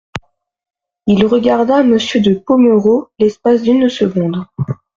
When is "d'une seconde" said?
3.61-4.47